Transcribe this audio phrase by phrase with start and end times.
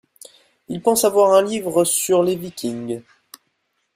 [0.67, 3.03] Il pense avoir un livre sur les Vikings.